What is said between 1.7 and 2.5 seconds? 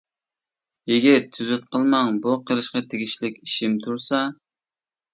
قىلماڭ، بۇ